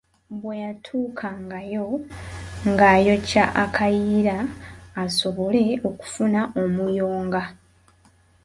Bwe 0.41 0.55
yatuukangayo 0.65 1.85
ng’ayokya 2.69 3.45
akayiira 3.63 4.37
asobole 5.03 5.63
okufuna 5.89 6.41
omuyonga. 6.61 7.43